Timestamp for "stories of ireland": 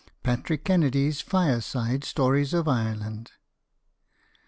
2.03-3.33